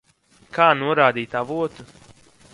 Kā 0.55 0.69
norādīt 0.79 1.37
avotu? 1.43 1.89